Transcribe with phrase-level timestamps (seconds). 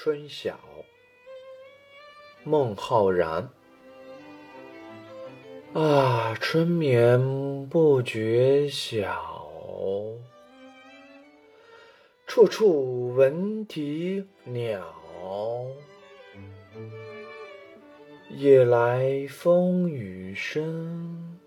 [0.00, 0.56] 春晓，
[2.44, 3.50] 孟浩然。
[5.74, 9.44] 啊，春眠不觉晓，
[12.28, 14.80] 处处闻啼鸟。
[18.30, 21.40] 夜来风雨声，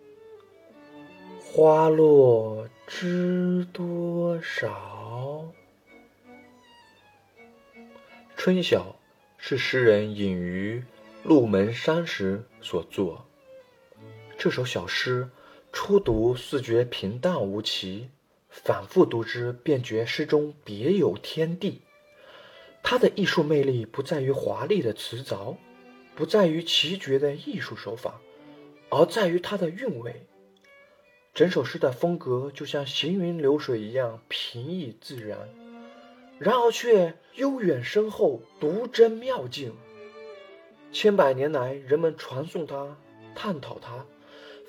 [1.40, 4.68] 花落知多少。
[8.44, 8.80] 《春晓》
[9.38, 10.84] 是诗人隐于
[11.24, 13.28] 鹿门山时所作。
[14.36, 15.30] 这首小诗
[15.72, 18.10] 初读似觉平淡无奇，
[18.50, 21.82] 反复读之便觉诗中别有天地。
[22.82, 25.56] 它的艺术魅力不在于华丽的词藻，
[26.16, 28.20] 不在于奇绝的艺术手法，
[28.90, 30.26] 而在于它的韵味。
[31.36, 35.38] 整首诗的风格就像行云流水一样平易自然。
[36.42, 39.76] 然而却悠远深厚，独真妙境。
[40.92, 42.98] 千百年来，人们传颂它，
[43.36, 44.04] 探讨它，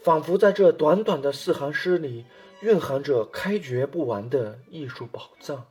[0.03, 2.27] 仿佛在这短短的四行诗里，
[2.61, 5.67] 蕴含着开掘不完的艺术宝藏。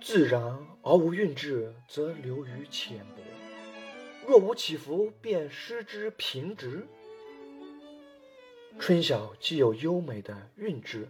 [0.00, 0.40] 自然
[0.82, 3.22] 而无韵致，则流于浅薄；
[4.24, 6.86] 若无起伏，便失之平直。
[8.78, 11.08] 春晓既有优美的韵致，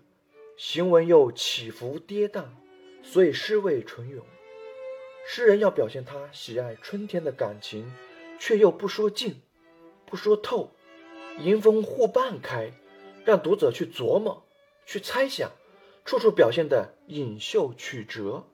[0.56, 2.44] 行文又起伏跌宕。
[3.02, 4.24] 所以诗味纯咏，
[5.26, 7.92] 诗人要表现他喜爱春天的感情，
[8.38, 9.40] 却又不说尽，
[10.06, 10.72] 不说透，
[11.38, 12.72] 迎风互半开，
[13.24, 14.46] 让读者去琢磨，
[14.86, 15.50] 去猜想，
[16.04, 18.46] 处处表现的隐秀曲折。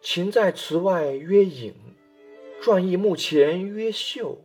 [0.00, 1.74] 情在词外曰隐，
[2.60, 4.44] 转意目前曰秀。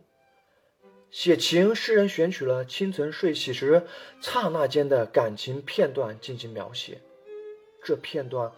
[1.10, 3.86] 写情，诗人选取了清晨睡起时
[4.20, 7.00] 刹那间的感情片段进行描写，
[7.88, 8.52] 这片段。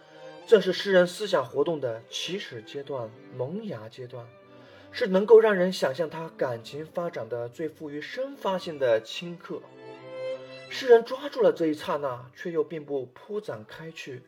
[0.45, 4.27] 正是诗人思想活动的起始阶段、萌芽阶段，
[4.91, 9.61] 是能够让人想象他感情发展的最富于生发性的顷刻。
[10.69, 14.23] 诗人抓住了这一刹那，却又并不铺展开去，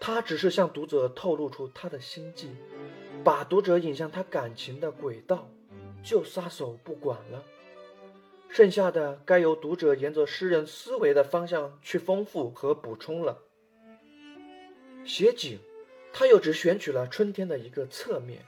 [0.00, 2.56] 他只是向读者透露出他的心迹，
[3.22, 5.50] 把读者引向他感情的轨道，
[6.02, 7.42] 就撒手不管了。
[8.48, 13.42] 剩下的该由读者沿着诗人思维的方向去丰富和补充了。
[15.04, 15.58] 写景，
[16.12, 18.44] 他又只选取了春天的一个侧面。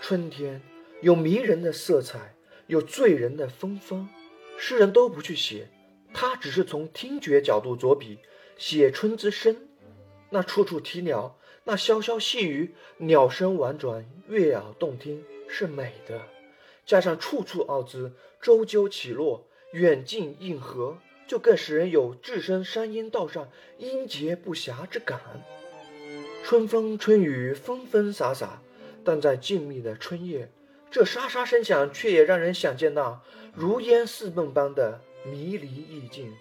[0.00, 0.62] 春天
[1.02, 2.34] 有迷人的色彩，
[2.66, 4.08] 有醉人的芬芳，
[4.56, 5.68] 诗人都不去写，
[6.14, 8.18] 他只是从听觉角度着笔，
[8.56, 9.68] 写春之声。
[10.30, 16.22] 那处处啼鸟，那潇潇细雨，鸟声婉转，悦耳动听，是美的。
[16.86, 25.20] 加上“处处”二字，周究起落，远近应和，就更使人有置身山阴道上，阴洁不暇之感。
[26.42, 28.62] 春风春雨，纷纷洒洒，
[29.04, 30.50] 但在静谧的春夜，
[30.90, 33.20] 这沙沙声响却也让人想见那
[33.54, 36.34] 如烟似梦般的迷离意境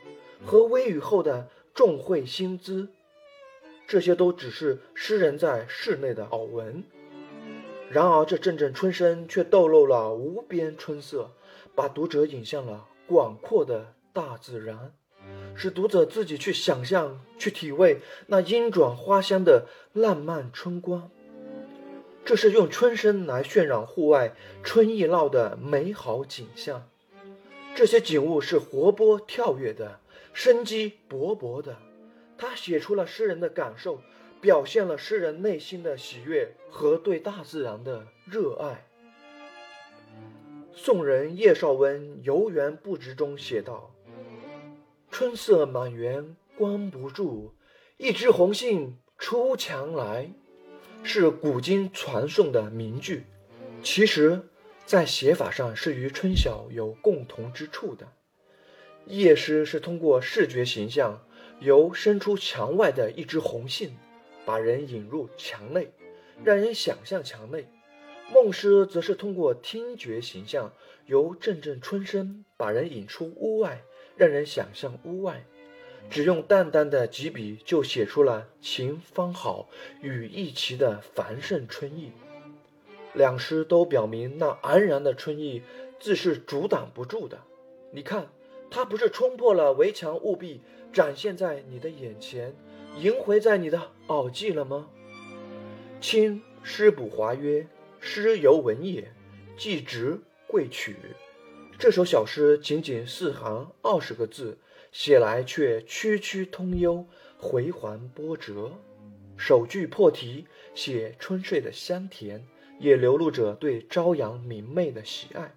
[0.45, 2.87] 和微雨后的众会心姿。
[3.85, 6.83] 这些都只是诗人在室内的耳闻，
[7.89, 11.31] 然而这阵阵春声却透露了无边春色，
[11.75, 14.94] 把读者引向了广阔的大自然。
[15.55, 21.11] 使读者自己去想象、去体味那莺转花香的烂漫春光。
[22.25, 24.33] 这是用春声来渲染户外
[24.63, 26.89] 春意闹的美好景象。
[27.75, 30.00] 这些景物是活泼跳跃的、
[30.33, 31.77] 生机勃勃的。
[32.39, 34.01] 它写出了诗人的感受，
[34.41, 38.88] 表现了诗人内心的喜悦和对大自然的热爱。
[40.73, 43.94] 宋人叶绍温《游园不值》中写道。
[45.09, 47.53] 春色满园关不住，
[47.97, 50.31] 一枝红杏出墙来，
[51.01, 53.23] 是古今传颂的名句。
[53.81, 54.41] 其实，
[54.85, 58.13] 在写法上是与春晓有共同之处的。
[59.06, 61.25] 夜诗是通过视觉形象，
[61.59, 63.98] 由伸出墙外的一枝红杏，
[64.45, 65.92] 把人引入墙内，
[66.44, 67.63] 让人想象墙内；
[68.31, 70.74] 梦诗则是通过听觉形象，
[71.06, 73.81] 由阵阵春声，把人引出屋外。
[74.17, 75.45] 让人想象屋外，
[76.09, 79.69] 只用淡淡的几笔就写出了晴方好，
[80.01, 82.11] 雨亦奇的繁盛春意。
[83.13, 85.61] 两诗都表明那安然的春意
[85.99, 87.39] 自是阻挡不住的。
[87.91, 88.27] 你看，
[88.69, 90.61] 它不是冲破了围墙务壁，
[90.91, 92.55] 展现在你的眼前，
[92.97, 94.89] 萦回在你的耳际了吗？
[96.01, 97.67] 清诗补华曰
[97.99, 99.11] ：“诗犹文也，
[99.57, 100.95] 既直贵曲。”
[101.79, 104.57] 这首小诗仅仅四行二十个字，
[104.91, 107.06] 写来却曲曲通幽，
[107.38, 108.71] 回环波折。
[109.38, 112.44] 首句破题写春睡的香甜，
[112.79, 115.51] 也流露着对朝阳明媚的喜爱；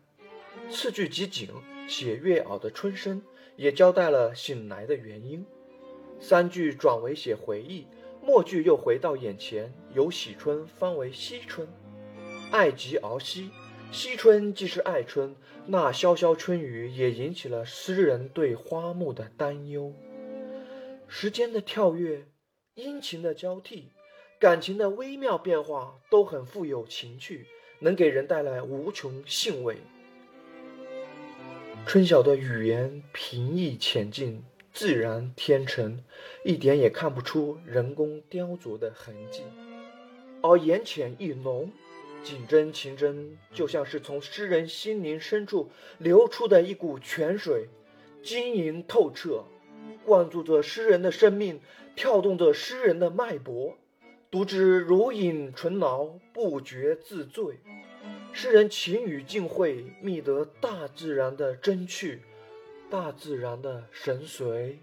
[0.70, 1.48] 次句集锦
[1.88, 3.22] 写月耳的春声，
[3.56, 5.46] 也交代了醒来的原因；
[6.20, 7.86] 三句转为写回忆，
[8.22, 11.66] 末句又回到眼前，由喜春翻为惜春，
[12.52, 13.48] 爱极而惜。
[13.92, 15.34] 惜春既是爱春，
[15.66, 19.92] 那潇潇春雨也引起了诗人对花木的担忧。
[21.08, 22.24] 时间的跳跃，
[22.74, 23.90] 阴晴的交替，
[24.38, 27.48] 感情的微妙变化，都很富有情趣，
[27.80, 29.78] 能给人带来无穷兴味。
[31.84, 36.04] 春晓的语言平易浅近，自然天成，
[36.44, 39.42] 一点也看不出人工雕琢的痕迹，
[40.42, 41.72] 而言浅意浓。
[42.22, 47.68] 景真情真，就像是从诗人心灵深处流出的一股泉水，
[48.22, 49.44] 晶莹透彻，
[50.04, 51.60] 灌注着诗人的生命，
[51.96, 53.76] 跳动着诗人的脉搏，
[54.30, 57.58] 读之如饮醇醪，不觉自醉。
[58.32, 62.20] 诗人情与境会，觅得大自然的真趣，
[62.88, 64.76] 大自然的神髓。